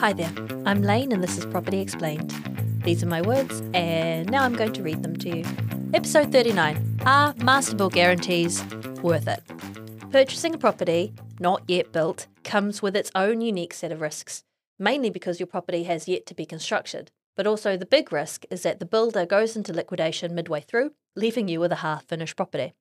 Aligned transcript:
Hi 0.00 0.14
there, 0.14 0.32
I'm 0.64 0.80
Lane 0.80 1.12
and 1.12 1.22
this 1.22 1.36
is 1.36 1.44
Property 1.44 1.78
Explained. 1.78 2.30
These 2.84 3.02
are 3.02 3.06
my 3.06 3.20
words, 3.20 3.62
and 3.74 4.30
now 4.30 4.44
I'm 4.44 4.54
going 4.54 4.72
to 4.72 4.82
read 4.82 5.02
them 5.02 5.14
to 5.16 5.28
you. 5.28 5.44
Episode 5.92 6.32
39 6.32 7.00
Are 7.04 7.34
Master 7.42 7.76
Build 7.76 7.92
Guarantees 7.92 8.64
worth 9.02 9.28
it? 9.28 9.42
Purchasing 10.10 10.54
a 10.54 10.58
property 10.58 11.12
not 11.38 11.64
yet 11.68 11.92
built 11.92 12.28
comes 12.44 12.80
with 12.80 12.96
its 12.96 13.10
own 13.14 13.42
unique 13.42 13.74
set 13.74 13.92
of 13.92 14.00
risks, 14.00 14.42
mainly 14.78 15.10
because 15.10 15.38
your 15.38 15.46
property 15.46 15.82
has 15.82 16.08
yet 16.08 16.24
to 16.24 16.34
be 16.34 16.46
constructed. 16.46 17.10
But 17.36 17.46
also, 17.46 17.76
the 17.76 17.84
big 17.84 18.10
risk 18.10 18.46
is 18.50 18.62
that 18.62 18.78
the 18.78 18.86
builder 18.86 19.26
goes 19.26 19.54
into 19.54 19.74
liquidation 19.74 20.34
midway 20.34 20.62
through, 20.62 20.92
leaving 21.14 21.46
you 21.46 21.60
with 21.60 21.72
a 21.72 21.82
half 21.84 22.04
finished 22.04 22.36
property. 22.36 22.72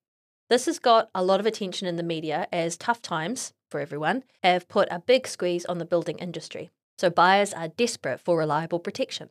This 0.50 0.68
has 0.68 0.80
got 0.80 1.10
a 1.14 1.22
lot 1.22 1.42
of 1.42 1.46
attention 1.46 1.86
in 1.86 1.98
the 1.98 2.02
media 2.02 2.48
as 2.54 2.78
tough 2.78 3.02
times, 3.02 3.52
for 3.70 3.82
everyone, 3.82 4.24
have 4.42 4.70
put 4.70 4.88
a 4.90 5.04
big 5.06 5.28
squeeze 5.28 5.66
on 5.66 5.80
the 5.80 5.86
building 5.86 6.18
industry. 6.20 6.70
So 7.00 7.10
buyers 7.10 7.54
are 7.54 7.70
desperate 7.70 8.20
for 8.20 8.38
reliable 8.38 8.80
protection. 8.80 9.30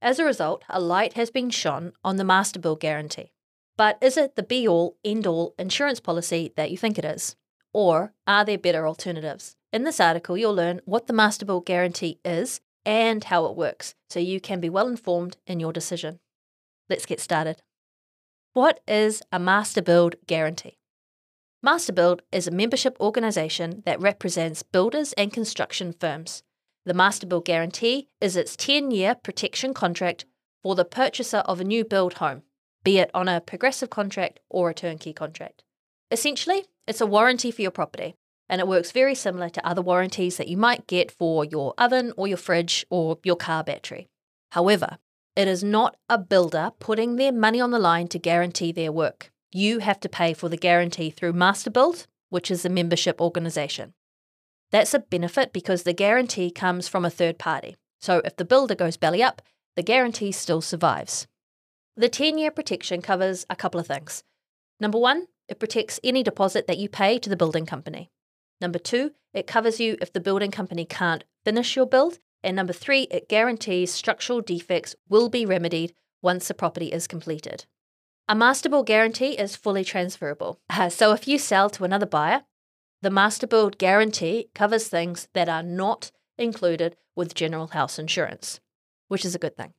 As 0.00 0.20
a 0.20 0.24
result, 0.24 0.62
a 0.68 0.78
light 0.78 1.14
has 1.14 1.32
been 1.32 1.50
shone 1.50 1.92
on 2.04 2.14
the 2.14 2.22
Master 2.22 2.60
Build 2.60 2.78
guarantee. 2.78 3.32
But 3.76 3.98
is 4.00 4.16
it 4.16 4.36
the 4.36 4.44
be 4.44 4.68
all, 4.68 4.96
end 5.04 5.26
all 5.26 5.52
insurance 5.58 5.98
policy 5.98 6.52
that 6.54 6.70
you 6.70 6.78
think 6.78 6.96
it 6.96 7.04
is? 7.04 7.34
Or 7.72 8.12
are 8.28 8.44
there 8.44 8.56
better 8.56 8.86
alternatives? 8.86 9.56
In 9.72 9.82
this 9.82 9.98
article, 9.98 10.38
you'll 10.38 10.54
learn 10.54 10.80
what 10.84 11.08
the 11.08 11.12
Master 11.12 11.44
Build 11.44 11.66
guarantee 11.66 12.20
is 12.24 12.60
and 12.86 13.24
how 13.24 13.46
it 13.46 13.56
works, 13.56 13.96
so 14.08 14.20
you 14.20 14.40
can 14.40 14.60
be 14.60 14.70
well 14.70 14.86
informed 14.86 15.38
in 15.44 15.58
your 15.58 15.72
decision. 15.72 16.20
Let's 16.88 17.04
get 17.04 17.18
started. 17.18 17.62
What 18.52 18.78
is 18.86 19.22
a 19.32 19.40
Master 19.40 19.82
Build 19.82 20.14
guarantee? 20.28 20.78
Master 21.64 21.92
Build 21.92 22.22
is 22.30 22.46
a 22.46 22.52
membership 22.52 22.96
organisation 23.00 23.82
that 23.86 24.00
represents 24.00 24.62
builders 24.62 25.14
and 25.14 25.32
construction 25.32 25.92
firms. 25.92 26.44
The 26.88 26.94
Master 26.94 27.26
Build 27.26 27.44
guarantee 27.44 28.08
is 28.18 28.34
its 28.34 28.56
10 28.56 28.92
year 28.92 29.14
protection 29.14 29.74
contract 29.74 30.24
for 30.62 30.74
the 30.74 30.86
purchaser 30.86 31.44
of 31.44 31.60
a 31.60 31.64
new 31.64 31.84
build 31.84 32.14
home, 32.14 32.44
be 32.82 32.96
it 32.96 33.10
on 33.12 33.28
a 33.28 33.42
progressive 33.42 33.90
contract 33.90 34.40
or 34.48 34.70
a 34.70 34.74
turnkey 34.74 35.12
contract. 35.12 35.64
Essentially, 36.10 36.64
it's 36.86 37.02
a 37.02 37.06
warranty 37.06 37.50
for 37.50 37.60
your 37.60 37.70
property, 37.70 38.14
and 38.48 38.58
it 38.58 38.66
works 38.66 38.90
very 38.90 39.14
similar 39.14 39.50
to 39.50 39.68
other 39.68 39.82
warranties 39.82 40.38
that 40.38 40.48
you 40.48 40.56
might 40.56 40.86
get 40.86 41.10
for 41.10 41.44
your 41.44 41.74
oven 41.76 42.14
or 42.16 42.26
your 42.26 42.38
fridge 42.38 42.86
or 42.88 43.18
your 43.22 43.36
car 43.36 43.62
battery. 43.62 44.08
However, 44.52 44.96
it 45.36 45.46
is 45.46 45.62
not 45.62 45.98
a 46.08 46.16
builder 46.16 46.72
putting 46.78 47.16
their 47.16 47.32
money 47.32 47.60
on 47.60 47.70
the 47.70 47.78
line 47.78 48.08
to 48.08 48.18
guarantee 48.18 48.72
their 48.72 48.92
work. 48.92 49.30
You 49.52 49.80
have 49.80 50.00
to 50.00 50.08
pay 50.08 50.32
for 50.32 50.48
the 50.48 50.56
guarantee 50.56 51.10
through 51.10 51.34
Masterbuild, 51.34 52.06
which 52.30 52.50
is 52.50 52.64
a 52.64 52.70
membership 52.70 53.20
organisation. 53.20 53.92
That's 54.70 54.94
a 54.94 54.98
benefit 54.98 55.52
because 55.52 55.82
the 55.82 55.92
guarantee 55.92 56.50
comes 56.50 56.88
from 56.88 57.04
a 57.04 57.10
third 57.10 57.38
party. 57.38 57.76
So 58.00 58.20
if 58.24 58.36
the 58.36 58.44
builder 58.44 58.74
goes 58.74 58.96
belly 58.96 59.22
up, 59.22 59.42
the 59.76 59.82
guarantee 59.82 60.32
still 60.32 60.60
survives. 60.60 61.26
The 61.96 62.08
10 62.08 62.38
year 62.38 62.50
protection 62.50 63.02
covers 63.02 63.46
a 63.50 63.56
couple 63.56 63.80
of 63.80 63.86
things. 63.86 64.22
Number 64.78 64.98
one, 64.98 65.26
it 65.48 65.58
protects 65.58 65.98
any 66.04 66.22
deposit 66.22 66.66
that 66.66 66.78
you 66.78 66.88
pay 66.88 67.18
to 67.18 67.30
the 67.30 67.36
building 67.36 67.66
company. 67.66 68.10
Number 68.60 68.78
two, 68.78 69.12
it 69.32 69.46
covers 69.46 69.80
you 69.80 69.96
if 70.00 70.12
the 70.12 70.20
building 70.20 70.50
company 70.50 70.84
can't 70.84 71.24
finish 71.44 71.74
your 71.74 71.86
build 71.86 72.18
and 72.42 72.54
number 72.54 72.72
three, 72.72 73.02
it 73.10 73.28
guarantees 73.28 73.92
structural 73.92 74.40
defects 74.40 74.94
will 75.08 75.28
be 75.28 75.44
remedied 75.44 75.92
once 76.22 76.48
the 76.48 76.54
property 76.54 76.88
is 76.88 77.06
completed. 77.06 77.66
A 78.28 78.34
master 78.34 78.68
build 78.68 78.86
guarantee 78.86 79.32
is 79.32 79.56
fully 79.56 79.84
transferable. 79.84 80.60
Uh, 80.70 80.88
so 80.98 81.12
if 81.12 81.26
you 81.26 81.38
sell 81.38 81.70
to 81.70 81.84
another 81.84 82.06
buyer, 82.06 82.42
the 83.02 83.10
master 83.10 83.46
build 83.46 83.78
guarantee 83.78 84.48
covers 84.54 84.88
things 84.88 85.28
that 85.32 85.48
are 85.48 85.62
not 85.62 86.10
included 86.36 86.96
with 87.14 87.34
general 87.34 87.68
house 87.68 87.98
insurance, 87.98 88.60
which 89.08 89.24
is 89.24 89.34
a 89.34 89.38
good 89.38 89.56
thing. 89.56 89.74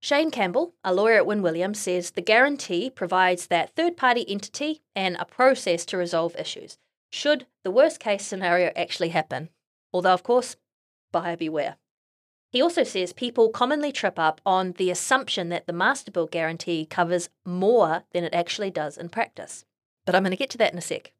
Shane 0.00 0.30
Campbell, 0.30 0.74
a 0.82 0.92
lawyer 0.92 1.16
at 1.16 1.26
Wynne 1.26 1.42
Williams, 1.42 1.78
says 1.78 2.10
the 2.10 2.20
guarantee 2.20 2.90
provides 2.90 3.46
that 3.46 3.76
third 3.76 3.96
party 3.96 4.24
entity 4.28 4.82
and 4.96 5.16
a 5.16 5.24
process 5.24 5.84
to 5.86 5.96
resolve 5.96 6.34
issues, 6.36 6.76
should 7.10 7.46
the 7.62 7.70
worst 7.70 8.00
case 8.00 8.26
scenario 8.26 8.72
actually 8.74 9.10
happen. 9.10 9.48
Although, 9.92 10.14
of 10.14 10.22
course, 10.22 10.56
buyer 11.12 11.36
beware. 11.36 11.76
He 12.50 12.60
also 12.60 12.82
says 12.82 13.12
people 13.12 13.48
commonly 13.48 13.92
trip 13.92 14.18
up 14.18 14.40
on 14.44 14.72
the 14.72 14.90
assumption 14.90 15.50
that 15.50 15.66
the 15.66 15.72
master 15.72 16.10
build 16.10 16.30
guarantee 16.30 16.84
covers 16.84 17.28
more 17.46 18.02
than 18.12 18.24
it 18.24 18.34
actually 18.34 18.70
does 18.70 18.98
in 18.98 19.08
practice. 19.08 19.64
But 20.04 20.14
I'm 20.14 20.22
going 20.22 20.32
to 20.32 20.36
get 20.36 20.50
to 20.50 20.58
that 20.58 20.72
in 20.72 20.78
a 20.78 20.82
sec. 20.82 21.12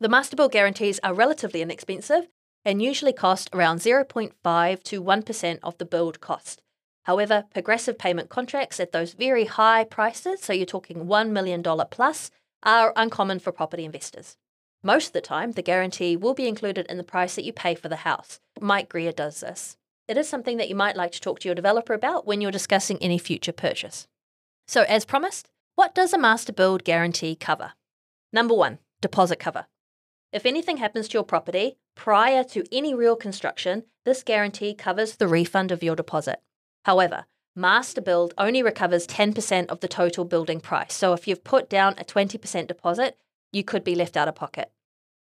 The 0.00 0.08
master 0.08 0.34
build 0.34 0.52
guarantees 0.52 0.98
are 1.02 1.12
relatively 1.12 1.60
inexpensive 1.60 2.28
and 2.64 2.82
usually 2.82 3.12
cost 3.12 3.50
around 3.52 3.80
0.5 3.80 4.82
to 4.82 5.02
1% 5.02 5.58
of 5.62 5.78
the 5.78 5.84
build 5.84 6.20
cost. 6.20 6.62
However, 7.04 7.44
progressive 7.52 7.98
payment 7.98 8.30
contracts 8.30 8.80
at 8.80 8.92
those 8.92 9.12
very 9.12 9.44
high 9.44 9.84
prices, 9.84 10.40
so 10.40 10.52
you're 10.52 10.66
talking 10.66 11.06
$1 11.06 11.30
million 11.30 11.62
plus, 11.90 12.30
are 12.62 12.92
uncommon 12.96 13.38
for 13.38 13.52
property 13.52 13.84
investors. 13.84 14.36
Most 14.82 15.08
of 15.08 15.12
the 15.12 15.20
time, 15.20 15.52
the 15.52 15.62
guarantee 15.62 16.16
will 16.16 16.34
be 16.34 16.48
included 16.48 16.86
in 16.88 16.96
the 16.96 17.04
price 17.04 17.34
that 17.34 17.44
you 17.44 17.52
pay 17.52 17.74
for 17.74 17.88
the 17.88 17.96
house. 17.96 18.40
Mike 18.60 18.88
Greer 18.88 19.12
does 19.12 19.40
this 19.40 19.76
it 20.10 20.16
is 20.16 20.28
something 20.28 20.56
that 20.56 20.68
you 20.68 20.74
might 20.74 20.96
like 20.96 21.12
to 21.12 21.20
talk 21.20 21.38
to 21.38 21.46
your 21.48 21.54
developer 21.54 21.94
about 21.94 22.26
when 22.26 22.40
you're 22.40 22.50
discussing 22.50 22.98
any 23.00 23.16
future 23.16 23.52
purchase. 23.52 24.08
So, 24.66 24.82
as 24.82 25.04
promised, 25.04 25.48
what 25.76 25.94
does 25.94 26.12
a 26.12 26.18
master 26.18 26.52
build 26.52 26.82
guarantee 26.82 27.36
cover? 27.36 27.74
Number 28.32 28.52
one, 28.52 28.80
deposit 29.00 29.38
cover. 29.38 29.66
If 30.32 30.46
anything 30.46 30.76
happens 30.76 31.08
to 31.08 31.14
your 31.14 31.24
property 31.24 31.76
prior 31.96 32.44
to 32.44 32.64
any 32.70 32.94
real 32.94 33.16
construction, 33.16 33.84
this 34.04 34.22
guarantee 34.22 34.74
covers 34.74 35.16
the 35.16 35.26
refund 35.26 35.72
of 35.72 35.82
your 35.82 35.96
deposit. 35.96 36.40
However, 36.84 37.26
Master 37.56 38.00
Build 38.00 38.32
only 38.38 38.62
recovers 38.62 39.08
10% 39.08 39.66
of 39.66 39.80
the 39.80 39.88
total 39.88 40.24
building 40.24 40.60
price. 40.60 40.94
So 40.94 41.12
if 41.12 41.26
you've 41.26 41.42
put 41.42 41.68
down 41.68 41.94
a 41.98 42.04
20% 42.04 42.68
deposit, 42.68 43.18
you 43.52 43.64
could 43.64 43.82
be 43.82 43.96
left 43.96 44.16
out 44.16 44.28
of 44.28 44.36
pocket. 44.36 44.70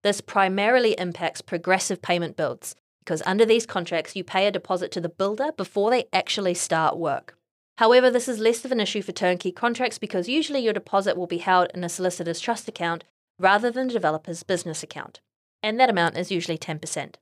This 0.02 0.20
primarily 0.20 0.92
impacts 0.98 1.40
progressive 1.40 2.02
payment 2.02 2.36
builds, 2.36 2.74
because 2.98 3.22
under 3.24 3.46
these 3.46 3.64
contracts, 3.64 4.14
you 4.14 4.24
pay 4.24 4.46
a 4.46 4.52
deposit 4.52 4.92
to 4.92 5.00
the 5.00 5.08
builder 5.08 5.52
before 5.56 5.90
they 5.90 6.04
actually 6.12 6.54
start 6.54 6.98
work. 6.98 7.38
However, 7.78 8.10
this 8.10 8.28
is 8.28 8.38
less 8.38 8.64
of 8.64 8.72
an 8.72 8.80
issue 8.80 9.00
for 9.00 9.12
turnkey 9.12 9.52
contracts 9.52 9.98
because 9.98 10.28
usually 10.28 10.60
your 10.60 10.74
deposit 10.74 11.16
will 11.16 11.26
be 11.26 11.38
held 11.38 11.70
in 11.72 11.82
a 11.82 11.88
solicitor's 11.88 12.40
trust 12.40 12.68
account 12.68 13.04
rather 13.42 13.70
than 13.70 13.88
the 13.88 13.94
developer's 13.94 14.44
business 14.44 14.82
account, 14.82 15.20
and 15.62 15.78
that 15.78 15.90
amount 15.90 16.16
is 16.16 16.30
usually 16.30 16.56
10%. 16.56 17.16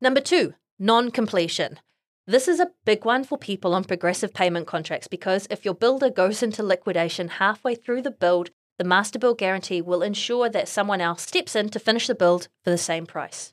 Number 0.00 0.20
two, 0.20 0.54
non 0.78 1.10
completion. 1.10 1.78
This 2.26 2.48
is 2.48 2.60
a 2.60 2.72
big 2.84 3.04
one 3.04 3.24
for 3.24 3.38
people 3.38 3.74
on 3.74 3.84
progressive 3.84 4.34
payment 4.34 4.66
contracts 4.66 5.08
because 5.08 5.46
if 5.50 5.64
your 5.64 5.74
builder 5.74 6.10
goes 6.10 6.42
into 6.42 6.62
liquidation 6.62 7.28
halfway 7.28 7.74
through 7.74 8.02
the 8.02 8.10
build, 8.10 8.50
the 8.78 8.84
master 8.84 9.18
build 9.18 9.38
guarantee 9.38 9.80
will 9.80 10.02
ensure 10.02 10.48
that 10.48 10.68
someone 10.68 11.00
else 11.00 11.22
steps 11.22 11.54
in 11.54 11.68
to 11.70 11.78
finish 11.78 12.06
the 12.06 12.14
build 12.14 12.48
for 12.64 12.70
the 12.70 12.78
same 12.78 13.06
price. 13.06 13.52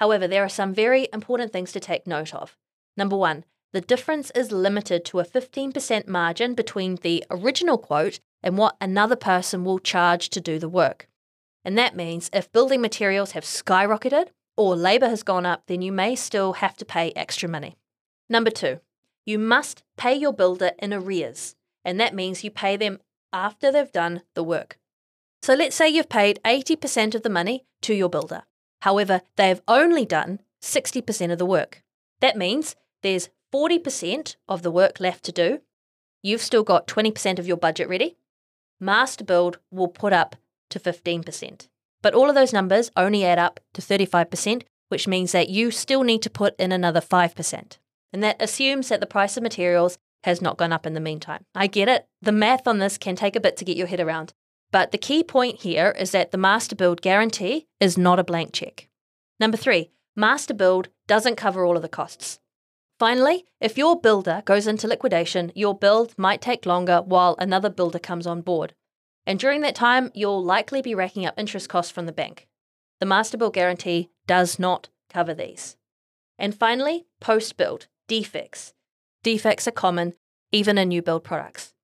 However, 0.00 0.28
there 0.28 0.44
are 0.44 0.48
some 0.48 0.74
very 0.74 1.08
important 1.12 1.52
things 1.52 1.72
to 1.72 1.80
take 1.80 2.06
note 2.06 2.34
of. 2.34 2.56
Number 2.96 3.16
one, 3.16 3.44
the 3.72 3.80
difference 3.80 4.30
is 4.32 4.52
limited 4.52 5.04
to 5.06 5.20
a 5.20 5.24
15% 5.24 6.06
margin 6.06 6.54
between 6.54 6.96
the 6.96 7.24
original 7.30 7.78
quote 7.78 8.20
and 8.42 8.56
what 8.56 8.76
another 8.80 9.16
person 9.16 9.64
will 9.64 9.78
charge 9.78 10.28
to 10.30 10.40
do 10.40 10.58
the 10.58 10.68
work. 10.68 11.08
And 11.66 11.76
that 11.76 11.96
means 11.96 12.30
if 12.32 12.52
building 12.52 12.80
materials 12.80 13.32
have 13.32 13.42
skyrocketed 13.42 14.28
or 14.56 14.76
labour 14.76 15.08
has 15.08 15.24
gone 15.24 15.44
up, 15.44 15.64
then 15.66 15.82
you 15.82 15.90
may 15.90 16.14
still 16.14 16.52
have 16.54 16.76
to 16.76 16.84
pay 16.84 17.12
extra 17.16 17.48
money. 17.48 17.76
Number 18.30 18.50
two, 18.50 18.78
you 19.26 19.36
must 19.40 19.82
pay 19.96 20.14
your 20.14 20.32
builder 20.32 20.70
in 20.78 20.94
arrears, 20.94 21.56
and 21.84 21.98
that 21.98 22.14
means 22.14 22.44
you 22.44 22.52
pay 22.52 22.76
them 22.76 23.00
after 23.32 23.72
they've 23.72 23.90
done 23.90 24.22
the 24.34 24.44
work. 24.44 24.78
So 25.42 25.54
let's 25.54 25.74
say 25.74 25.88
you've 25.88 26.08
paid 26.08 26.38
80% 26.44 27.16
of 27.16 27.22
the 27.22 27.28
money 27.28 27.64
to 27.82 27.94
your 27.94 28.08
builder. 28.08 28.44
However, 28.82 29.22
they 29.34 29.48
have 29.48 29.62
only 29.66 30.06
done 30.06 30.38
60% 30.62 31.32
of 31.32 31.38
the 31.38 31.44
work. 31.44 31.82
That 32.20 32.36
means 32.36 32.76
there's 33.02 33.28
40% 33.52 34.36
of 34.46 34.62
the 34.62 34.70
work 34.70 35.00
left 35.00 35.24
to 35.24 35.32
do. 35.32 35.62
You've 36.22 36.42
still 36.42 36.62
got 36.62 36.86
20% 36.86 37.40
of 37.40 37.48
your 37.48 37.56
budget 37.56 37.88
ready. 37.88 38.18
Master 38.78 39.24
Build 39.24 39.58
will 39.72 39.88
put 39.88 40.12
up 40.12 40.36
to 40.70 40.80
15%. 40.80 41.68
But 42.02 42.14
all 42.14 42.28
of 42.28 42.34
those 42.34 42.52
numbers 42.52 42.90
only 42.96 43.24
add 43.24 43.38
up 43.38 43.60
to 43.74 43.82
35%, 43.82 44.62
which 44.88 45.08
means 45.08 45.32
that 45.32 45.48
you 45.48 45.70
still 45.70 46.02
need 46.02 46.22
to 46.22 46.30
put 46.30 46.54
in 46.58 46.72
another 46.72 47.00
5%. 47.00 47.78
And 48.12 48.22
that 48.22 48.40
assumes 48.40 48.88
that 48.88 49.00
the 49.00 49.06
price 49.06 49.36
of 49.36 49.42
materials 49.42 49.98
has 50.24 50.42
not 50.42 50.56
gone 50.56 50.72
up 50.72 50.86
in 50.86 50.94
the 50.94 51.00
meantime. 51.00 51.44
I 51.54 51.66
get 51.66 51.88
it. 51.88 52.06
The 52.22 52.32
math 52.32 52.66
on 52.66 52.78
this 52.78 52.98
can 52.98 53.16
take 53.16 53.36
a 53.36 53.40
bit 53.40 53.56
to 53.58 53.64
get 53.64 53.76
your 53.76 53.86
head 53.86 54.00
around. 54.00 54.32
But 54.72 54.90
the 54.90 54.98
key 54.98 55.22
point 55.22 55.60
here 55.62 55.94
is 55.98 56.10
that 56.10 56.32
the 56.32 56.38
master 56.38 56.74
build 56.74 57.00
guarantee 57.00 57.66
is 57.80 57.96
not 57.96 58.18
a 58.18 58.24
blank 58.24 58.52
check. 58.52 58.88
Number 59.38 59.56
three, 59.56 59.90
master 60.16 60.54
build 60.54 60.88
doesn't 61.06 61.36
cover 61.36 61.64
all 61.64 61.76
of 61.76 61.82
the 61.82 61.88
costs. 61.88 62.40
Finally, 62.98 63.44
if 63.60 63.76
your 63.76 64.00
builder 64.00 64.42
goes 64.46 64.66
into 64.66 64.88
liquidation, 64.88 65.52
your 65.54 65.76
build 65.76 66.14
might 66.16 66.40
take 66.40 66.66
longer 66.66 67.02
while 67.04 67.36
another 67.38 67.68
builder 67.68 67.98
comes 67.98 68.26
on 68.26 68.40
board. 68.40 68.74
And 69.26 69.38
during 69.38 69.60
that 69.62 69.74
time, 69.74 70.10
you'll 70.14 70.44
likely 70.44 70.80
be 70.82 70.94
racking 70.94 71.26
up 71.26 71.38
interest 71.38 71.68
costs 71.68 71.90
from 71.90 72.06
the 72.06 72.12
bank. 72.12 72.46
The 73.00 73.06
master 73.06 73.36
build 73.36 73.54
guarantee 73.54 74.10
does 74.26 74.58
not 74.58 74.88
cover 75.10 75.34
these. 75.34 75.76
And 76.38 76.54
finally, 76.54 77.06
post 77.20 77.56
build. 77.56 77.88
defects. 78.08 78.72
Defects 79.22 79.66
are 79.66 79.72
common, 79.72 80.14
even 80.52 80.78
in 80.78 80.88
new 80.88 81.02
build 81.02 81.24
products. 81.24 81.74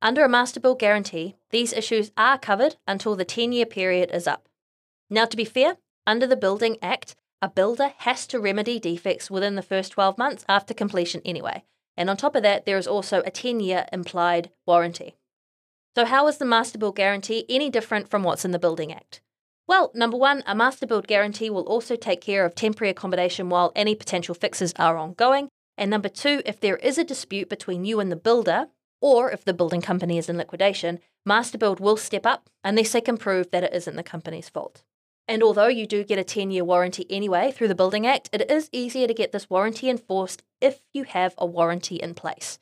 Under 0.00 0.24
a 0.24 0.28
master 0.28 0.58
build 0.58 0.80
guarantee, 0.80 1.36
these 1.50 1.72
issues 1.72 2.10
are 2.16 2.36
covered 2.36 2.76
until 2.88 3.14
the 3.14 3.24
10 3.24 3.52
year 3.52 3.66
period 3.66 4.10
is 4.12 4.26
up. 4.26 4.48
Now, 5.08 5.26
to 5.26 5.36
be 5.36 5.44
fair, 5.44 5.76
under 6.06 6.26
the 6.26 6.36
Building 6.36 6.76
Act, 6.82 7.14
a 7.40 7.48
builder 7.48 7.92
has 7.98 8.26
to 8.28 8.40
remedy 8.40 8.80
defects 8.80 9.30
within 9.30 9.54
the 9.54 9.62
first 9.62 9.92
12 9.92 10.18
months 10.18 10.44
after 10.48 10.74
completion 10.74 11.22
anyway. 11.24 11.64
And 11.96 12.10
on 12.10 12.16
top 12.16 12.34
of 12.34 12.42
that, 12.42 12.66
there 12.66 12.78
is 12.78 12.86
also 12.88 13.20
a 13.20 13.30
10 13.30 13.60
year 13.60 13.86
implied 13.92 14.50
warranty. 14.66 15.16
So, 15.94 16.06
how 16.06 16.26
is 16.26 16.38
the 16.38 16.46
Master 16.46 16.78
Build 16.78 16.96
Guarantee 16.96 17.44
any 17.50 17.68
different 17.68 18.08
from 18.08 18.22
what's 18.22 18.46
in 18.46 18.52
the 18.52 18.58
Building 18.58 18.90
Act? 18.90 19.20
Well, 19.68 19.92
number 19.94 20.16
one, 20.16 20.42
a 20.46 20.54
Master 20.54 20.86
Build 20.86 21.06
Guarantee 21.06 21.50
will 21.50 21.64
also 21.64 21.96
take 21.96 22.22
care 22.22 22.46
of 22.46 22.54
temporary 22.54 22.90
accommodation 22.90 23.50
while 23.50 23.72
any 23.76 23.94
potential 23.94 24.34
fixes 24.34 24.72
are 24.78 24.96
ongoing. 24.96 25.48
And 25.76 25.90
number 25.90 26.08
two, 26.08 26.40
if 26.46 26.58
there 26.60 26.76
is 26.76 26.96
a 26.96 27.04
dispute 27.04 27.50
between 27.50 27.84
you 27.84 28.00
and 28.00 28.10
the 28.10 28.16
builder, 28.16 28.68
or 29.02 29.30
if 29.30 29.44
the 29.44 29.52
building 29.52 29.82
company 29.82 30.16
is 30.16 30.30
in 30.30 30.38
liquidation, 30.38 30.98
Master 31.26 31.58
Build 31.58 31.78
will 31.78 31.98
step 31.98 32.24
up 32.24 32.48
unless 32.64 32.92
they 32.92 33.02
can 33.02 33.18
prove 33.18 33.50
that 33.50 33.64
it 33.64 33.74
isn't 33.74 33.96
the 33.96 34.02
company's 34.02 34.48
fault. 34.48 34.84
And 35.28 35.42
although 35.42 35.68
you 35.68 35.86
do 35.86 36.04
get 36.04 36.18
a 36.18 36.24
10 36.24 36.50
year 36.50 36.64
warranty 36.64 37.06
anyway 37.10 37.52
through 37.52 37.68
the 37.68 37.74
Building 37.74 38.06
Act, 38.06 38.30
it 38.32 38.50
is 38.50 38.70
easier 38.72 39.06
to 39.06 39.14
get 39.14 39.32
this 39.32 39.50
warranty 39.50 39.90
enforced 39.90 40.42
if 40.58 40.80
you 40.94 41.04
have 41.04 41.34
a 41.36 41.44
warranty 41.44 41.96
in 41.96 42.14
place. 42.14 42.58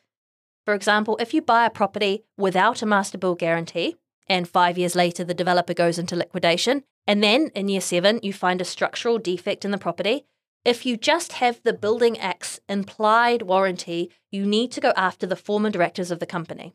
For 0.71 0.77
example, 0.77 1.17
if 1.19 1.35
you 1.35 1.43
buy 1.43 1.67
a 1.67 1.69
property 1.71 2.23
without 2.39 2.81
a 2.81 2.87
master 2.87 3.19
build 3.19 3.41
guarantee, 3.41 3.97
and 4.29 4.49
five 4.49 4.79
years 4.79 4.95
later 4.95 5.25
the 5.25 5.35
developer 5.35 5.75
goes 5.75 5.99
into 5.99 6.15
liquidation, 6.15 6.85
and 7.09 7.25
then 7.25 7.51
in 7.57 7.69
year 7.69 7.81
seven 7.81 8.21
you 8.23 8.33
find 8.33 8.61
a 8.61 8.65
structural 8.65 9.19
defect 9.19 9.65
in 9.65 9.73
the 9.73 9.79
property, 9.79 10.27
if 10.65 10.87
you 10.87 10.97
just 10.97 11.33
have 11.33 11.61
the 11.65 11.73
Building 11.73 12.17
Act's 12.21 12.61
implied 12.69 13.43
warranty, 13.43 14.13
you 14.31 14.47
need 14.47 14.71
to 14.71 14.81
go 14.81 14.93
after 14.97 15.27
the 15.27 15.35
former 15.35 15.71
directors 15.71 16.13
of 16.13 16.21
the 16.21 16.25
company. 16.25 16.73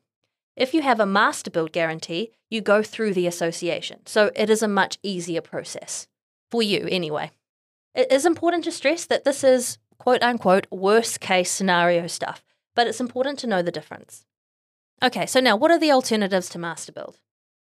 If 0.57 0.74
you 0.74 0.81
have 0.81 1.00
a 1.00 1.06
master 1.06 1.50
build 1.50 1.71
guarantee, 1.71 2.31
you 2.50 2.59
go 2.59 2.83
through 2.83 3.13
the 3.13 3.27
association, 3.27 4.01
so 4.06 4.30
it 4.36 4.50
is 4.50 4.62
a 4.62 4.68
much 4.68 4.97
easier 5.03 5.39
process. 5.39 6.06
For 6.51 6.62
you, 6.62 6.86
anyway. 6.92 7.31
It 7.94 8.12
is 8.12 8.25
important 8.25 8.65
to 8.65 8.74
stress 8.74 9.06
that 9.06 9.24
this 9.24 9.42
is 9.42 9.77
quote 9.97 10.21
unquote 10.21 10.68
worst 10.69 11.21
case 11.21 11.50
scenario 11.50 12.07
stuff, 12.07 12.44
but 12.75 12.88
it's 12.88 13.00
important 13.00 13.39
to 13.39 13.48
know 13.48 13.62
the 13.62 13.72
difference. 13.72 14.25
Okay, 15.04 15.25
so 15.25 15.39
now 15.39 15.56
what 15.56 15.72
are 15.72 15.80
the 15.80 15.92
alternatives 15.92 16.50
to 16.50 16.60
master 16.60 16.92
build? 16.92 17.19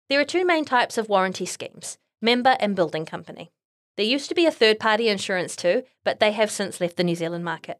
There 0.09 0.19
are 0.19 0.25
two 0.25 0.45
main 0.45 0.65
types 0.65 0.97
of 0.97 1.09
warranty 1.09 1.45
schemes 1.45 1.97
member 2.21 2.57
and 2.59 2.75
building 2.75 3.05
company. 3.05 3.51
There 3.95 4.05
used 4.05 4.29
to 4.29 4.35
be 4.35 4.45
a 4.45 4.51
third 4.51 4.79
party 4.79 5.07
insurance 5.07 5.55
too, 5.55 5.83
but 6.03 6.19
they 6.19 6.31
have 6.31 6.49
since 6.49 6.81
left 6.81 6.97
the 6.97 7.03
New 7.03 7.15
Zealand 7.15 7.43
market. 7.43 7.79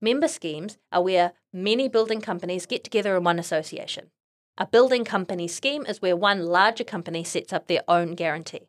Member 0.00 0.28
schemes 0.28 0.78
are 0.92 1.02
where 1.02 1.32
many 1.52 1.88
building 1.88 2.20
companies 2.20 2.66
get 2.66 2.84
together 2.84 3.16
in 3.16 3.24
one 3.24 3.38
association. 3.38 4.10
A 4.58 4.66
building 4.66 5.04
company 5.04 5.48
scheme 5.48 5.84
is 5.86 6.00
where 6.00 6.16
one 6.16 6.46
larger 6.46 6.84
company 6.84 7.24
sets 7.24 7.52
up 7.52 7.66
their 7.66 7.82
own 7.88 8.14
guarantee. 8.14 8.68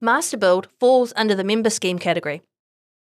Master 0.00 0.36
Build 0.36 0.68
falls 0.80 1.12
under 1.14 1.34
the 1.34 1.44
member 1.44 1.70
scheme 1.70 1.98
category, 1.98 2.42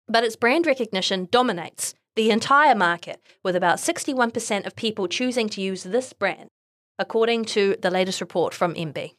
but 0.06 0.24
its 0.24 0.36
brand 0.36 0.66
recognition 0.66 1.28
dominates 1.30 1.94
the 2.20 2.30
entire 2.30 2.74
market, 2.74 3.18
with 3.42 3.56
about 3.56 3.78
61% 3.78 4.66
of 4.66 4.76
people 4.76 5.08
choosing 5.08 5.48
to 5.48 5.62
use 5.62 5.84
this 5.84 6.12
brand, 6.12 6.50
according 6.98 7.46
to 7.46 7.76
the 7.80 7.90
latest 7.90 8.20
report 8.20 8.52
from 8.52 8.74
MB. 8.74 9.14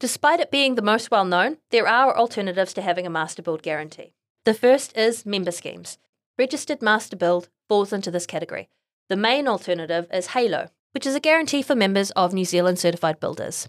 Despite 0.00 0.40
it 0.40 0.50
being 0.50 0.74
the 0.74 0.80
most 0.80 1.10
well 1.10 1.26
known, 1.26 1.58
there 1.70 1.86
are 1.86 2.16
alternatives 2.16 2.72
to 2.72 2.80
having 2.80 3.06
a 3.06 3.10
master 3.10 3.42
build 3.42 3.62
guarantee. 3.62 4.14
The 4.46 4.54
first 4.54 4.96
is 4.96 5.26
member 5.26 5.50
schemes. 5.50 5.98
Registered 6.38 6.80
master 6.80 7.16
build 7.16 7.50
falls 7.68 7.92
into 7.92 8.10
this 8.10 8.24
category. 8.24 8.70
The 9.10 9.16
main 9.16 9.46
alternative 9.46 10.06
is 10.10 10.28
Halo, 10.28 10.70
which 10.92 11.04
is 11.04 11.14
a 11.14 11.20
guarantee 11.20 11.60
for 11.60 11.74
members 11.74 12.10
of 12.12 12.32
New 12.32 12.46
Zealand 12.46 12.78
certified 12.78 13.20
builders. 13.20 13.68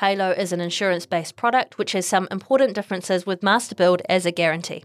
Halo 0.00 0.32
is 0.32 0.52
an 0.52 0.60
insurance 0.60 1.06
based 1.06 1.36
product 1.36 1.78
which 1.78 1.92
has 1.92 2.04
some 2.04 2.28
important 2.30 2.74
differences 2.74 3.24
with 3.24 3.42
Master 3.42 3.74
Build 3.74 4.02
as 4.10 4.26
a 4.26 4.30
guarantee. 4.30 4.84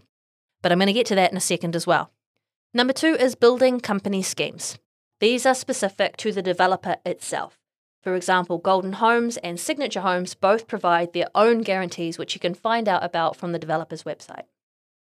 But 0.62 0.72
I'm 0.72 0.78
going 0.78 0.86
to 0.86 0.94
get 0.94 1.04
to 1.08 1.14
that 1.16 1.32
in 1.32 1.36
a 1.36 1.40
second 1.40 1.76
as 1.76 1.86
well. 1.86 2.10
Number 2.76 2.92
two 2.92 3.14
is 3.14 3.34
building 3.36 3.80
company 3.80 4.20
schemes. 4.20 4.78
These 5.18 5.46
are 5.46 5.54
specific 5.54 6.18
to 6.18 6.30
the 6.30 6.42
developer 6.42 6.96
itself. 7.06 7.58
For 8.02 8.14
example, 8.14 8.58
Golden 8.58 8.92
Homes 8.92 9.38
and 9.38 9.58
Signature 9.58 10.02
Homes 10.02 10.34
both 10.34 10.68
provide 10.68 11.14
their 11.14 11.28
own 11.34 11.62
guarantees, 11.62 12.18
which 12.18 12.34
you 12.34 12.38
can 12.38 12.52
find 12.52 12.86
out 12.86 13.02
about 13.02 13.34
from 13.34 13.52
the 13.52 13.58
developer's 13.58 14.02
website. 14.02 14.42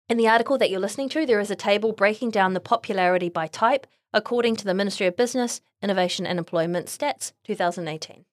In 0.08 0.19
the 0.19 0.28
article 0.28 0.56
that 0.56 0.70
you're 0.70 0.78
listening 0.78 1.08
to, 1.08 1.26
there 1.26 1.40
is 1.40 1.50
a 1.50 1.56
table 1.56 1.90
breaking 1.90 2.31
down 2.31 2.55
the 2.55 2.60
popularity 2.60 3.28
by 3.28 3.49
type 3.49 3.88
according 4.14 4.55
to 4.55 4.64
the 4.64 4.72
Ministry 4.72 5.08
of 5.08 5.16
Business, 5.16 5.60
Innovation 5.82 6.28
and 6.28 6.38
Employment 6.38 6.87
Stats 6.87 7.32
2018. 7.43 8.25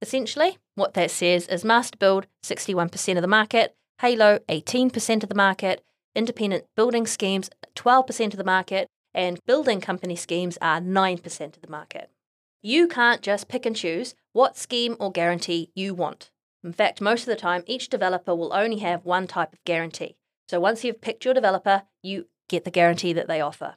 Essentially, 0.00 0.56
what 0.76 0.94
that 0.94 1.10
says 1.10 1.46
is 1.48 1.62
Master 1.62 1.98
Build 1.98 2.26
61% 2.42 3.16
of 3.16 3.20
the 3.20 3.28
market, 3.28 3.76
Halo 4.00 4.38
18% 4.48 5.22
of 5.22 5.28
the 5.28 5.34
market, 5.34 5.84
independent 6.14 6.64
building 6.76 7.06
schemes 7.06 7.50
12% 7.74 8.26
of 8.32 8.36
the 8.36 8.44
market, 8.44 8.88
and 9.14 9.38
building 9.46 9.80
company 9.80 10.16
schemes 10.16 10.58
are 10.62 10.80
9% 10.80 11.56
of 11.56 11.62
the 11.62 11.70
market. 11.70 12.10
You 12.62 12.86
can't 12.88 13.22
just 13.22 13.48
pick 13.48 13.66
and 13.66 13.74
choose 13.74 14.14
what 14.32 14.56
scheme 14.56 14.96
or 15.00 15.10
guarantee 15.10 15.70
you 15.74 15.94
want. 15.94 16.30
In 16.64 16.72
fact, 16.72 17.00
most 17.00 17.22
of 17.22 17.26
the 17.26 17.36
time, 17.36 17.64
each 17.66 17.88
developer 17.88 18.34
will 18.34 18.52
only 18.54 18.78
have 18.78 19.04
one 19.04 19.26
type 19.26 19.52
of 19.52 19.64
guarantee. 19.64 20.16
So 20.48 20.60
once 20.60 20.84
you've 20.84 21.00
picked 21.00 21.24
your 21.24 21.34
developer, 21.34 21.82
you 22.02 22.26
get 22.48 22.64
the 22.64 22.70
guarantee 22.70 23.12
that 23.14 23.26
they 23.26 23.40
offer. 23.40 23.76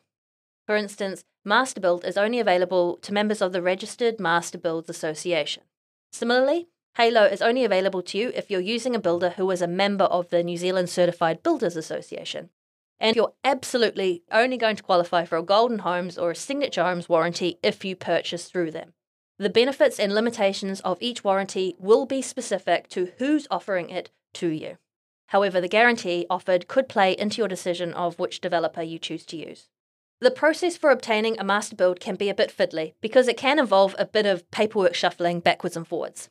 For 0.66 0.76
instance, 0.76 1.24
Master 1.44 1.80
Build 1.80 2.06
is 2.06 2.18
only 2.18 2.40
available 2.40 2.98
to 2.98 3.14
members 3.14 3.42
of 3.42 3.54
the 3.54 3.62
Registered 3.62 4.20
Master 4.20 4.58
Builds 4.58 4.90
Association. 4.90 5.64
Similarly, 6.12 6.68
Halo 6.98 7.26
is 7.26 7.42
only 7.42 7.66
available 7.66 8.02
to 8.04 8.18
you 8.18 8.32
if 8.36 8.50
you're 8.50 8.62
using 8.62 8.96
a 8.96 9.00
builder 9.00 9.32
who 9.32 9.52
is 9.52 9.62
a 9.62 9.68
member 9.68 10.06
of 10.06 10.30
the 10.30 10.42
New 10.42 10.56
Zealand 10.56 10.90
Certified 10.90 11.44
Builders 11.44 11.76
Association. 11.76 12.52
And 13.02 13.18
you're 13.18 13.34
absolutely 13.44 14.24
only 14.32 14.56
going 14.56 14.78
to 14.78 14.84
qualify 14.84 15.26
for 15.26 15.38
a 15.38 15.44
Golden 15.44 15.80
Homes 15.80 16.18
or 16.18 16.32
a 16.32 16.36
Signature 16.36 16.86
Homes 16.86 17.10
warranty 17.10 17.60
if 17.62 17.84
you 17.84 17.98
purchase 17.98 18.46
through 18.50 18.72
them. 18.72 18.94
The 19.38 19.50
benefits 19.50 20.00
and 20.00 20.16
limitations 20.16 20.80
of 20.82 20.98
each 21.02 21.22
warranty 21.22 21.76
will 21.78 22.06
be 22.06 22.22
specific 22.22 22.88
to 22.90 23.12
who's 23.18 23.46
offering 23.52 23.90
it 23.90 24.10
to 24.36 24.48
you. 24.48 24.78
However, 25.28 25.60
the 25.60 25.68
guarantee 25.68 26.26
offered 26.30 26.70
could 26.70 26.88
play 26.88 27.12
into 27.12 27.40
your 27.40 27.50
decision 27.50 27.94
of 27.94 28.20
which 28.20 28.40
developer 28.40 28.82
you 28.82 29.00
choose 29.00 29.26
to 29.26 29.36
use. 29.36 29.68
The 30.22 30.32
process 30.32 30.78
for 30.78 30.92
obtaining 30.92 31.38
a 31.38 31.44
master 31.44 31.76
build 31.76 32.00
can 32.00 32.16
be 32.16 32.30
a 32.30 32.34
bit 32.34 32.56
fiddly 32.58 32.94
because 33.02 33.28
it 33.28 33.36
can 33.36 33.60
involve 33.60 33.96
a 34.00 34.06
bit 34.06 34.26
of 34.26 34.50
paperwork 34.50 34.96
shuffling 34.96 35.42
backwards 35.42 35.76
and 35.76 35.86
forwards. 35.86 36.30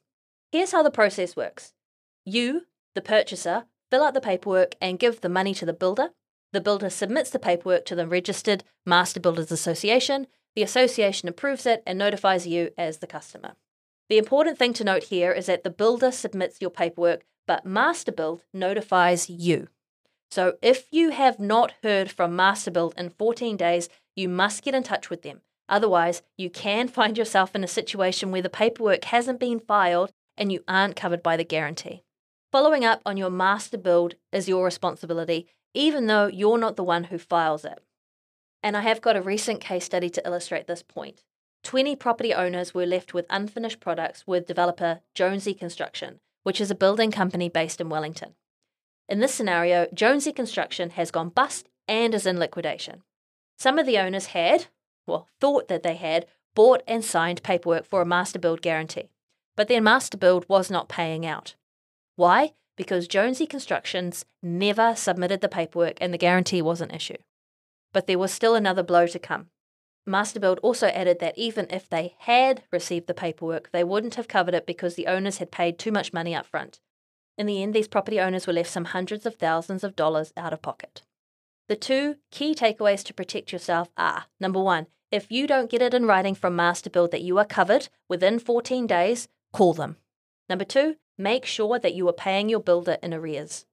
Here's 0.54 0.70
how 0.70 0.84
the 0.84 0.90
process 0.92 1.34
works 1.34 1.73
you, 2.25 2.66
the 2.94 3.02
purchaser, 3.02 3.64
fill 3.90 4.04
out 4.04 4.14
the 4.14 4.20
paperwork 4.20 4.76
and 4.80 5.00
give 5.00 5.20
the 5.20 5.28
money 5.28 5.52
to 5.52 5.66
the 5.66 5.73
builder, 5.73 6.11
the 6.52 6.61
builder 6.61 6.90
submits 6.90 7.30
the 7.30 7.40
paperwork 7.40 7.84
to 7.87 7.96
the 7.96 8.06
registered 8.06 8.62
Master 8.87 9.18
Builders 9.18 9.50
Association. 9.50 10.28
The 10.54 10.62
association 10.62 11.28
approves 11.28 11.66
it 11.66 11.82
and 11.84 11.99
notifies 11.99 12.46
you 12.46 12.70
as 12.78 12.99
the 12.99 13.08
customer. 13.08 13.56
The 14.08 14.16
important 14.16 14.56
thing 14.56 14.73
to 14.75 14.84
note 14.84 15.02
here 15.02 15.32
is 15.32 15.46
that 15.46 15.64
the 15.64 15.70
builder 15.70 16.12
submits 16.12 16.61
your 16.61 16.70
paperwork, 16.70 17.25
but 17.49 17.66
Master 17.66 18.12
Build 18.12 18.44
notifies 18.52 19.28
you. 19.28 19.66
So 20.30 20.54
if 20.62 20.87
you 20.92 21.11
have 21.11 21.40
not 21.40 21.75
heard 21.82 22.12
from 22.12 22.37
Master 22.37 22.70
Build 22.70 22.94
in 22.96 23.11
14 23.11 23.56
days, 23.56 23.88
you 24.14 24.28
must 24.28 24.62
get 24.62 24.76
in 24.76 24.84
touch 24.84 25.11
with 25.11 25.23
them. 25.23 25.40
Otherwise, 25.68 26.23
you 26.38 26.49
can 26.49 26.87
find 26.99 27.18
yourself 27.18 27.56
in 27.56 27.64
a 27.64 27.66
situation 27.66 28.30
where 28.30 28.42
the 28.42 28.49
paperwork 28.49 29.06
hasn't 29.06 29.40
been 29.40 29.58
filed 29.58 30.12
and 30.37 30.53
you 30.53 30.62
aren't 30.67 30.97
covered 30.97 31.23
by 31.23 31.37
the 31.37 31.45
guarantee. 31.45 32.03
Following 32.53 32.85
up 32.85 33.00
on 33.05 33.17
your 33.17 33.31
master 33.31 33.79
build 33.79 34.14
is 34.33 34.49
your 34.49 34.64
responsibility 34.64 35.49
even 35.75 36.07
though 36.07 36.26
you're 36.26 36.57
not 36.57 36.76
the 36.76 36.85
one 36.85 37.05
who 37.05 37.19
files 37.19 37.64
it. 37.64 37.81
And 38.62 38.76
I 38.76 38.81
have 38.83 39.03
got 39.03 39.17
a 39.17 39.23
recent 39.23 39.61
case 39.61 39.85
study 39.85 40.09
to 40.11 40.25
illustrate 40.25 40.67
this 40.67 40.83
point. 40.83 41.23
20 41.64 41.97
property 41.97 42.33
owners 42.33 42.73
were 42.73 42.87
left 42.87 43.12
with 43.12 43.26
unfinished 43.29 43.81
products 43.81 44.26
with 44.26 44.47
developer 44.47 45.00
Jonesy 45.14 45.53
Construction, 45.53 46.21
which 46.45 46.61
is 46.61 46.71
a 46.71 46.75
building 46.75 47.11
company 47.11 47.49
based 47.49 47.81
in 47.81 47.88
Wellington. 47.88 48.35
In 49.09 49.21
this 49.21 49.35
scenario, 49.35 49.87
Jonesy 49.93 50.33
Construction 50.33 50.91
has 50.91 51.11
gone 51.11 51.29
bust 51.29 51.69
and 51.88 52.14
is 52.14 52.26
in 52.26 52.38
liquidation. 52.38 53.03
Some 53.59 53.79
of 53.79 53.87
the 53.87 53.99
owners 53.99 54.26
had, 54.26 54.67
well, 55.07 55.29
thought 55.41 55.69
that 55.69 55.83
they 55.83 55.97
had, 55.97 56.26
bought 56.55 56.83
and 56.87 57.05
signed 57.05 57.43
paperwork 57.43 57.85
for 57.85 58.00
a 58.00 58.07
master 58.07 58.38
build 58.38 58.62
guarantee, 58.62 59.11
but 59.56 59.68
their 59.68 59.80
master 59.80 60.16
build 60.16 60.44
was 60.49 60.70
not 60.70 60.88
paying 60.88 61.25
out. 61.25 61.54
Why? 62.16 62.52
because 62.76 63.08
Jonesy 63.08 63.46
Constructions 63.46 64.25
never 64.42 64.94
submitted 64.96 65.40
the 65.40 65.49
paperwork 65.49 65.99
and 66.00 66.12
the 66.12 66.18
guarantee 66.18 66.62
was 66.62 66.80
an 66.80 66.90
issue. 66.90 67.16
But 67.92 68.06
there 68.06 68.18
was 68.18 68.32
still 68.32 68.54
another 68.54 68.82
blow 68.82 69.06
to 69.06 69.18
come. 69.18 69.46
Masterbuild 70.06 70.58
also 70.62 70.88
added 70.88 71.18
that 71.20 71.38
even 71.38 71.66
if 71.70 71.88
they 71.88 72.14
had 72.18 72.64
received 72.70 73.06
the 73.06 73.14
paperwork, 73.14 73.70
they 73.73 73.84
wouldn't 73.84 74.16
have 74.16 74.28
covered 74.28 74.54
it 74.54 74.66
because 74.66 74.96
the 74.96 75.06
owners 75.06 75.38
had 75.38 75.50
paid 75.50 75.78
too 75.78 75.92
much 75.92 76.12
money 76.12 76.34
up 76.34 76.44
front. 76.44 76.80
In 77.38 77.46
the 77.46 77.62
end, 77.62 77.73
these 77.73 77.88
property 77.88 78.20
owners 78.20 78.46
were 78.46 78.52
left 78.52 78.70
some 78.70 78.87
hundreds 78.87 79.25
of 79.25 79.37
thousands 79.37 79.82
of 79.82 79.96
dollars 79.96 80.32
out 80.37 80.52
of 80.52 80.61
pocket. 80.61 81.02
The 81.68 81.76
two 81.76 82.16
key 82.30 82.54
takeaways 82.54 83.02
to 83.04 83.14
protect 83.14 83.50
yourself 83.50 83.88
are 83.96 84.26
number 84.38 84.61
one, 84.61 84.88
if 85.11 85.32
you 85.32 85.46
don't 85.46 85.70
get 85.70 85.80
it 85.80 85.94
in 85.94 86.04
writing 86.06 86.34
from 86.34 86.56
Masterbuild 86.56 87.11
that 87.12 87.23
you 87.23 87.38
are 87.38 87.44
covered 87.46 87.88
within 88.08 88.38
14 88.38 88.87
days, 88.87 89.28
call 89.54 89.73
them. 89.73 89.96
Number 90.50 90.64
two, 90.64 90.96
make 91.16 91.46
sure 91.46 91.78
that 91.78 91.94
you 91.94 92.06
are 92.08 92.12
paying 92.12 92.50
your 92.50 92.61
builder 92.61 92.99
in 93.02 93.14
arrears. 93.14 93.64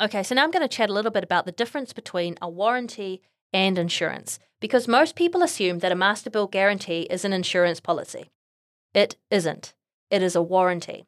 Okay, 0.00 0.22
so 0.22 0.34
now 0.34 0.44
I'm 0.44 0.50
going 0.50 0.66
to 0.66 0.76
chat 0.76 0.88
a 0.88 0.94
little 0.94 1.10
bit 1.10 1.24
about 1.24 1.44
the 1.44 1.52
difference 1.52 1.92
between 1.92 2.38
a 2.40 2.48
warranty 2.48 3.20
and 3.52 3.76
insurance, 3.78 4.38
because 4.60 4.88
most 4.88 5.16
people 5.16 5.42
assume 5.42 5.80
that 5.80 5.92
a 5.92 5.96
Masterbuild 5.96 6.52
guarantee 6.52 7.02
is 7.10 7.24
an 7.24 7.34
insurance 7.34 7.80
policy. 7.80 8.30
It 8.94 9.16
isn't, 9.30 9.74
it 10.10 10.22
is 10.22 10.34
a 10.34 10.42
warranty. 10.42 11.04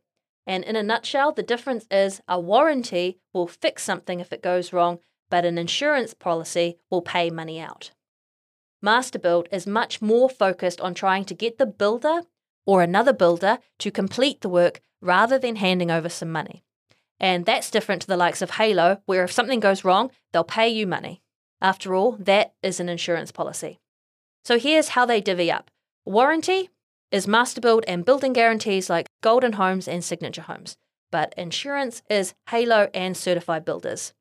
And 0.47 0.65
in 0.65 0.77
a 0.77 0.83
nutshell, 0.83 1.33
the 1.33 1.43
difference 1.43 1.87
is 1.91 2.21
a 2.29 2.39
warranty 2.39 3.21
will 3.33 3.47
fix 3.47 3.85
something 3.85 4.21
if 4.21 4.33
it 4.33 4.43
goes 4.43 4.73
wrong, 4.73 4.99
but 5.31 5.45
an 5.45 5.57
insurance 5.57 6.15
policy 6.15 6.79
will 6.91 7.01
pay 7.01 7.31
money 7.31 7.61
out. 7.61 7.93
Masterbuild 8.85 9.47
is 9.53 9.67
much 9.67 10.03
more 10.03 10.29
focused 10.29 10.81
on 10.81 10.95
trying 10.95 11.25
to 11.27 11.35
get 11.35 11.59
the 11.59 11.67
builder 11.67 12.23
or 12.67 12.83
another 12.83 13.13
builder 13.13 13.59
to 13.79 13.91
complete 13.91 14.41
the 14.41 14.49
work 14.49 14.81
rather 15.01 15.39
than 15.39 15.57
handing 15.57 15.91
over 15.91 16.09
some 16.09 16.31
money. 16.31 16.65
And 17.19 17.47
that's 17.47 17.71
different 17.71 18.03
to 18.03 18.09
the 18.09 18.17
likes 18.17 18.43
of 18.43 18.53
Halo, 18.53 19.01
where 19.07 19.25
if 19.25 19.33
something 19.33 19.61
goes 19.61 19.85
wrong, 19.85 20.11
they'll 20.33 20.45
pay 20.45 20.69
you 20.69 20.87
money. 20.87 21.23
After 21.61 21.95
all, 21.95 22.13
that 22.19 22.55
is 22.63 22.81
an 22.81 22.89
insurance 22.89 23.31
policy. 23.31 23.79
So 24.45 24.59
here's 24.59 24.91
how 24.91 25.07
they 25.07 25.21
divvy 25.21 25.51
up 25.51 25.71
warranty 26.05 26.71
is 27.13 27.27
Masterbuild 27.27 27.85
and 27.87 28.05
building 28.05 28.33
guarantees 28.33 28.91
like 28.91 29.07
Golden 29.21 29.53
Homes 29.53 29.87
and 29.87 30.03
Signature 30.03 30.43
Homes, 30.43 30.77
but 31.13 31.33
insurance 31.37 32.03
is 32.11 32.35
Halo 32.51 32.89
and 32.93 33.17
certified 33.17 33.65
builders. 33.65 34.15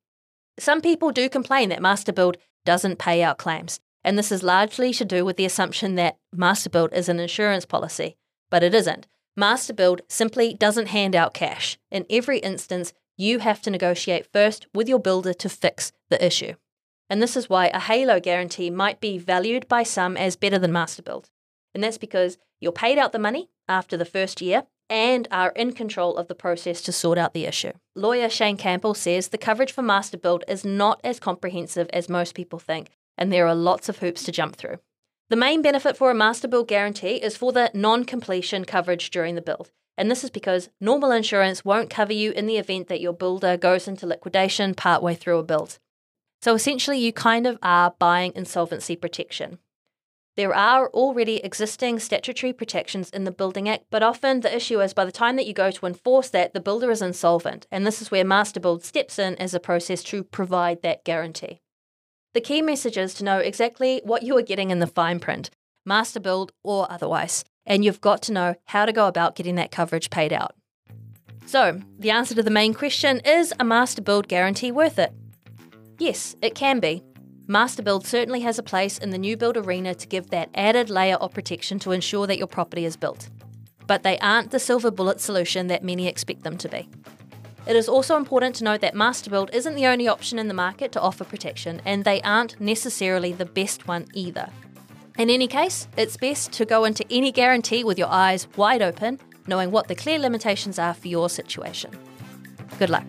Some 0.59 0.81
people 0.81 1.11
do 1.11 1.29
complain 1.29 1.69
that 1.69 1.79
Masterbuild 1.79 2.35
doesn't 2.65 2.99
pay 2.99 3.23
out 3.23 3.39
claims, 3.39 3.79
and 4.03 4.17
this 4.17 4.31
is 4.31 4.43
largely 4.43 4.93
to 4.93 5.05
do 5.05 5.25
with 5.25 5.37
the 5.37 5.45
assumption 5.45 5.95
that 5.95 6.17
Masterbuild 6.35 6.93
is 6.93 7.09
an 7.09 7.19
insurance 7.19 7.65
policy, 7.65 8.17
but 8.51 8.61
it 8.61 8.75
isn't. 8.75 9.07
Masterbuild 9.39 10.01
simply 10.07 10.53
doesn't 10.53 10.89
hand 10.89 11.15
out 11.15 11.33
cash. 11.33 11.79
In 11.89 12.05
every 12.09 12.37
instance, 12.39 12.93
you 13.17 13.39
have 13.39 13.61
to 13.63 13.71
negotiate 13.71 14.31
first 14.31 14.67
with 14.73 14.87
your 14.87 14.99
builder 14.99 15.33
to 15.33 15.49
fix 15.49 15.91
the 16.09 16.23
issue. 16.23 16.53
And 17.09 17.21
this 17.21 17.35
is 17.35 17.49
why 17.49 17.67
a 17.67 17.79
Halo 17.79 18.19
guarantee 18.19 18.69
might 18.69 19.01
be 19.01 19.17
valued 19.17 19.67
by 19.67 19.83
some 19.83 20.15
as 20.15 20.35
better 20.35 20.59
than 20.59 20.71
Masterbuild. 20.71 21.29
And 21.73 21.83
that's 21.83 21.97
because 21.97 22.37
you're 22.59 22.71
paid 22.71 22.97
out 22.97 23.11
the 23.11 23.19
money 23.19 23.49
after 23.67 23.97
the 23.97 24.05
first 24.05 24.41
year 24.41 24.63
and 24.89 25.27
are 25.31 25.51
in 25.51 25.71
control 25.71 26.17
of 26.17 26.27
the 26.27 26.35
process 26.35 26.81
to 26.81 26.91
sort 26.91 27.17
out 27.17 27.33
the 27.33 27.45
issue. 27.45 27.71
Lawyer 27.95 28.29
Shane 28.29 28.57
Campbell 28.57 28.93
says 28.93 29.29
the 29.29 29.37
coverage 29.37 29.71
for 29.71 29.81
Masterbuild 29.81 30.43
is 30.47 30.65
not 30.65 30.99
as 31.03 31.19
comprehensive 31.19 31.89
as 31.93 32.09
most 32.09 32.35
people 32.35 32.59
think, 32.59 32.89
and 33.17 33.31
there 33.31 33.47
are 33.47 33.55
lots 33.55 33.87
of 33.87 33.99
hoops 33.99 34.23
to 34.23 34.33
jump 34.33 34.57
through. 34.57 34.77
The 35.31 35.37
main 35.37 35.61
benefit 35.61 35.95
for 35.95 36.11
a 36.11 36.13
Masterbuild 36.13 36.67
guarantee 36.67 37.15
is 37.15 37.37
for 37.37 37.53
the 37.53 37.71
non 37.73 38.03
completion 38.03 38.65
coverage 38.65 39.11
during 39.11 39.35
the 39.35 39.41
build. 39.41 39.71
And 39.97 40.11
this 40.11 40.25
is 40.25 40.29
because 40.29 40.69
normal 40.81 41.11
insurance 41.11 41.63
won't 41.63 41.89
cover 41.89 42.11
you 42.11 42.31
in 42.31 42.47
the 42.47 42.57
event 42.57 42.89
that 42.89 42.99
your 42.99 43.13
builder 43.13 43.55
goes 43.55 43.87
into 43.87 44.05
liquidation 44.05 44.73
partway 44.75 45.15
through 45.15 45.37
a 45.37 45.43
build. 45.43 45.79
So 46.41 46.53
essentially, 46.53 46.99
you 46.99 47.13
kind 47.13 47.47
of 47.47 47.57
are 47.63 47.95
buying 47.97 48.33
insolvency 48.35 48.97
protection. 48.97 49.59
There 50.35 50.53
are 50.53 50.89
already 50.89 51.37
existing 51.37 51.99
statutory 51.99 52.51
protections 52.51 53.09
in 53.09 53.23
the 53.23 53.31
Building 53.31 53.69
Act, 53.69 53.85
but 53.89 54.03
often 54.03 54.41
the 54.41 54.53
issue 54.53 54.81
is 54.81 54.93
by 54.93 55.05
the 55.05 55.13
time 55.13 55.37
that 55.37 55.47
you 55.47 55.53
go 55.53 55.71
to 55.71 55.85
enforce 55.85 56.27
that, 56.31 56.53
the 56.53 56.59
builder 56.59 56.91
is 56.91 57.01
insolvent, 57.01 57.67
and 57.71 57.87
this 57.87 58.01
is 58.01 58.11
where 58.11 58.25
Masterbuild 58.25 58.83
steps 58.83 59.17
in 59.17 59.35
as 59.35 59.53
a 59.53 59.61
process 59.61 60.03
to 60.03 60.25
provide 60.25 60.81
that 60.81 61.05
guarantee. 61.05 61.61
The 62.33 62.41
key 62.41 62.61
message 62.61 62.97
is 62.97 63.13
to 63.15 63.25
know 63.25 63.39
exactly 63.39 64.01
what 64.05 64.23
you 64.23 64.37
are 64.37 64.41
getting 64.41 64.71
in 64.71 64.79
the 64.79 64.87
fine 64.87 65.19
print, 65.19 65.49
Masterbuild 65.87 66.51
or 66.63 66.89
otherwise, 66.89 67.43
and 67.65 67.83
you've 67.83 67.99
got 67.99 68.21
to 68.23 68.31
know 68.31 68.55
how 68.65 68.85
to 68.85 68.93
go 68.93 69.07
about 69.07 69.35
getting 69.35 69.55
that 69.55 69.71
coverage 69.71 70.09
paid 70.09 70.31
out. 70.31 70.55
So, 71.45 71.81
the 71.99 72.11
answer 72.11 72.33
to 72.35 72.43
the 72.43 72.49
main 72.49 72.73
question 72.73 73.19
is 73.25 73.51
a 73.59 73.65
Masterbuild 73.65 74.29
guarantee 74.29 74.71
worth 74.71 74.97
it? 74.97 75.11
Yes, 75.99 76.33
it 76.41 76.55
can 76.55 76.79
be. 76.79 77.03
Masterbuild 77.47 78.05
certainly 78.05 78.39
has 78.41 78.57
a 78.57 78.63
place 78.63 78.97
in 78.97 79.09
the 79.09 79.17
new 79.17 79.35
build 79.35 79.57
arena 79.57 79.93
to 79.93 80.07
give 80.07 80.29
that 80.29 80.49
added 80.55 80.89
layer 80.89 81.15
of 81.15 81.33
protection 81.33 81.79
to 81.79 81.91
ensure 81.91 82.27
that 82.27 82.37
your 82.37 82.47
property 82.47 82.85
is 82.85 82.95
built. 82.95 83.27
But 83.87 84.03
they 84.03 84.17
aren't 84.19 84.51
the 84.51 84.59
silver 84.59 84.89
bullet 84.89 85.19
solution 85.19 85.67
that 85.67 85.83
many 85.83 86.07
expect 86.07 86.43
them 86.43 86.57
to 86.59 86.69
be. 86.69 86.87
It 87.67 87.75
is 87.75 87.87
also 87.87 88.17
important 88.17 88.55
to 88.55 88.63
note 88.63 88.81
that 88.81 88.95
Masterbuild 88.95 89.53
isn't 89.53 89.75
the 89.75 89.85
only 89.85 90.07
option 90.07 90.39
in 90.39 90.47
the 90.47 90.53
market 90.53 90.91
to 90.93 91.01
offer 91.01 91.23
protection, 91.23 91.81
and 91.85 92.03
they 92.03 92.21
aren't 92.21 92.59
necessarily 92.59 93.33
the 93.33 93.45
best 93.45 93.87
one 93.87 94.07
either. 94.13 94.49
In 95.17 95.29
any 95.29 95.47
case, 95.47 95.87
it's 95.97 96.17
best 96.17 96.51
to 96.53 96.65
go 96.65 96.85
into 96.85 97.05
any 97.11 97.31
guarantee 97.31 97.83
with 97.83 97.99
your 97.99 98.09
eyes 98.09 98.47
wide 98.55 98.81
open, 98.81 99.19
knowing 99.45 99.69
what 99.69 99.87
the 99.87 99.95
clear 99.95 100.17
limitations 100.17 100.79
are 100.79 100.93
for 100.93 101.07
your 101.07 101.29
situation. 101.29 101.91
Good 102.79 102.89
luck. 102.89 103.05